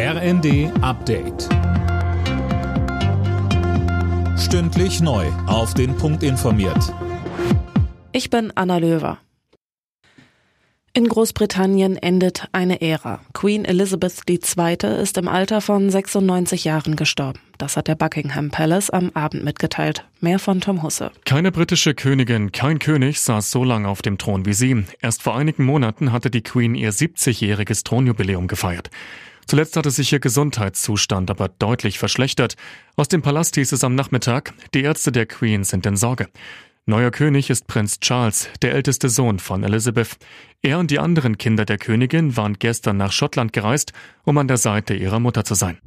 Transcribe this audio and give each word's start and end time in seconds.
RND 0.00 0.70
Update. 0.80 1.48
Stündlich 4.38 5.00
neu. 5.00 5.26
Auf 5.48 5.74
den 5.74 5.96
Punkt 5.96 6.22
informiert. 6.22 6.94
Ich 8.12 8.30
bin 8.30 8.52
Anna 8.54 8.78
Löwer. 8.78 9.18
In 10.92 11.08
Großbritannien 11.08 11.96
endet 11.96 12.46
eine 12.52 12.80
Ära. 12.80 13.18
Queen 13.32 13.64
Elizabeth 13.64 14.22
II. 14.28 14.76
ist 15.02 15.18
im 15.18 15.26
Alter 15.26 15.60
von 15.60 15.90
96 15.90 16.62
Jahren 16.62 16.94
gestorben. 16.94 17.40
Das 17.58 17.76
hat 17.76 17.88
der 17.88 17.96
Buckingham 17.96 18.52
Palace 18.52 18.90
am 18.90 19.10
Abend 19.14 19.42
mitgeteilt. 19.42 20.06
Mehr 20.20 20.38
von 20.38 20.60
Tom 20.60 20.84
Husse. 20.84 21.10
Keine 21.24 21.50
britische 21.50 21.94
Königin, 21.94 22.52
kein 22.52 22.78
König 22.78 23.20
saß 23.20 23.50
so 23.50 23.64
lange 23.64 23.88
auf 23.88 24.00
dem 24.02 24.16
Thron 24.16 24.46
wie 24.46 24.54
sie. 24.54 24.84
Erst 25.02 25.24
vor 25.24 25.36
einigen 25.36 25.64
Monaten 25.64 26.12
hatte 26.12 26.30
die 26.30 26.42
Queen 26.42 26.76
ihr 26.76 26.92
70-jähriges 26.92 27.82
Thronjubiläum 27.82 28.46
gefeiert. 28.46 28.90
Zuletzt 29.48 29.78
hatte 29.78 29.90
sich 29.90 30.12
ihr 30.12 30.20
Gesundheitszustand 30.20 31.30
aber 31.30 31.48
deutlich 31.48 31.98
verschlechtert. 31.98 32.56
Aus 32.96 33.08
dem 33.08 33.22
Palast 33.22 33.54
hieß 33.54 33.72
es 33.72 33.82
am 33.82 33.94
Nachmittag, 33.94 34.52
die 34.74 34.82
Ärzte 34.82 35.10
der 35.10 35.24
Queen 35.24 35.64
sind 35.64 35.86
in 35.86 35.96
Sorge. 35.96 36.28
Neuer 36.84 37.10
König 37.10 37.48
ist 37.48 37.66
Prinz 37.66 37.98
Charles, 38.00 38.50
der 38.60 38.74
älteste 38.74 39.08
Sohn 39.08 39.38
von 39.38 39.64
Elizabeth. 39.64 40.18
Er 40.60 40.78
und 40.78 40.90
die 40.90 40.98
anderen 40.98 41.38
Kinder 41.38 41.64
der 41.64 41.78
Königin 41.78 42.36
waren 42.36 42.58
gestern 42.58 42.98
nach 42.98 43.12
Schottland 43.12 43.54
gereist, 43.54 43.94
um 44.24 44.36
an 44.36 44.48
der 44.48 44.58
Seite 44.58 44.94
ihrer 44.94 45.18
Mutter 45.18 45.44
zu 45.44 45.54
sein. 45.54 45.78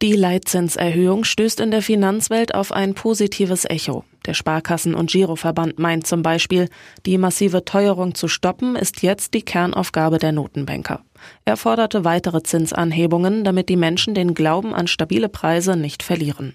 Die 0.00 0.12
Leitzinserhöhung 0.12 1.24
stößt 1.24 1.58
in 1.58 1.72
der 1.72 1.82
Finanzwelt 1.82 2.54
auf 2.54 2.70
ein 2.70 2.94
positives 2.94 3.64
Echo. 3.64 4.04
Der 4.26 4.34
Sparkassen- 4.34 4.94
und 4.94 5.10
Giroverband 5.10 5.80
meint 5.80 6.06
zum 6.06 6.22
Beispiel, 6.22 6.68
die 7.04 7.18
massive 7.18 7.64
Teuerung 7.64 8.14
zu 8.14 8.28
stoppen 8.28 8.76
ist 8.76 9.02
jetzt 9.02 9.34
die 9.34 9.42
Kernaufgabe 9.42 10.18
der 10.18 10.30
Notenbanker. 10.30 11.02
Er 11.44 11.56
forderte 11.56 12.04
weitere 12.04 12.44
Zinsanhebungen, 12.44 13.42
damit 13.42 13.68
die 13.68 13.76
Menschen 13.76 14.14
den 14.14 14.34
Glauben 14.34 14.72
an 14.72 14.86
stabile 14.86 15.28
Preise 15.28 15.76
nicht 15.76 16.04
verlieren. 16.04 16.54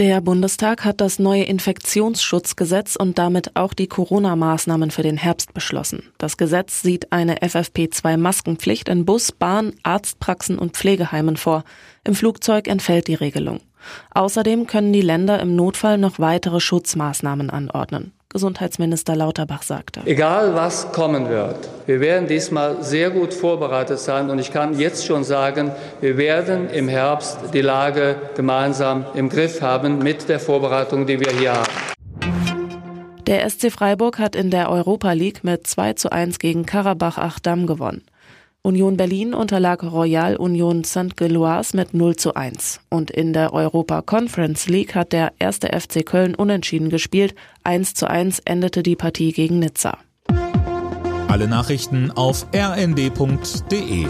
Der 0.00 0.20
Bundestag 0.20 0.84
hat 0.84 1.00
das 1.00 1.20
neue 1.20 1.44
Infektionsschutzgesetz 1.44 2.96
und 2.96 3.16
damit 3.16 3.54
auch 3.54 3.72
die 3.74 3.86
Corona-Maßnahmen 3.86 4.90
für 4.90 5.04
den 5.04 5.16
Herbst 5.16 5.54
beschlossen. 5.54 6.02
Das 6.18 6.36
Gesetz 6.36 6.82
sieht 6.82 7.12
eine 7.12 7.36
FFP2-Maskenpflicht 7.36 8.88
in 8.88 9.04
Bus, 9.04 9.30
Bahn, 9.30 9.72
Arztpraxen 9.84 10.58
und 10.58 10.72
Pflegeheimen 10.72 11.36
vor. 11.36 11.62
Im 12.02 12.16
Flugzeug 12.16 12.66
entfällt 12.66 13.06
die 13.06 13.14
Regelung. 13.14 13.60
Außerdem 14.10 14.66
können 14.66 14.92
die 14.92 15.00
Länder 15.00 15.38
im 15.38 15.54
Notfall 15.54 15.96
noch 15.96 16.18
weitere 16.18 16.58
Schutzmaßnahmen 16.58 17.50
anordnen. 17.50 18.12
Gesundheitsminister 18.34 19.14
Lauterbach 19.14 19.62
sagte. 19.62 20.00
Egal 20.06 20.56
was 20.56 20.90
kommen 20.90 21.28
wird, 21.28 21.68
wir 21.86 22.00
werden 22.00 22.26
diesmal 22.26 22.82
sehr 22.82 23.10
gut 23.10 23.32
vorbereitet 23.32 24.00
sein 24.00 24.28
und 24.28 24.40
ich 24.40 24.52
kann 24.52 24.76
jetzt 24.76 25.06
schon 25.06 25.22
sagen, 25.22 25.70
wir 26.00 26.16
werden 26.16 26.68
im 26.68 26.88
Herbst 26.88 27.38
die 27.52 27.60
Lage 27.60 28.16
gemeinsam 28.34 29.06
im 29.14 29.28
Griff 29.28 29.62
haben 29.62 30.00
mit 30.00 30.28
der 30.28 30.40
Vorbereitung, 30.40 31.06
die 31.06 31.20
wir 31.20 31.30
hier 31.30 31.52
haben. 31.52 31.72
Der 33.28 33.48
SC 33.48 33.70
Freiburg 33.70 34.18
hat 34.18 34.34
in 34.34 34.50
der 34.50 34.68
Europa 34.68 35.12
League 35.12 35.44
mit 35.44 35.66
2 35.68 35.92
zu 35.92 36.10
1 36.10 36.40
gegen 36.40 36.66
Karabach 36.66 37.18
Achdam 37.18 37.68
gewonnen. 37.68 38.02
Union 38.66 38.96
Berlin 38.96 39.34
unterlag 39.34 39.82
Royal 39.82 40.36
Union 40.36 40.84
St. 40.84 41.18
Gilloise 41.18 41.76
mit 41.76 41.92
0 41.92 42.16
zu 42.16 42.32
1. 42.32 42.80
Und 42.88 43.10
in 43.10 43.34
der 43.34 43.52
Europa 43.52 44.00
Conference 44.00 44.68
League 44.68 44.94
hat 44.94 45.12
der 45.12 45.34
erste 45.38 45.68
FC 45.78 46.04
Köln 46.04 46.34
unentschieden 46.34 46.88
gespielt. 46.88 47.34
1 47.64 47.92
zu 47.92 48.08
1 48.08 48.38
endete 48.46 48.82
die 48.82 48.96
Partie 48.96 49.32
gegen 49.32 49.58
Nizza. 49.58 49.98
Alle 51.28 51.46
Nachrichten 51.46 52.10
auf 52.10 52.46
rnd.de 52.54 54.06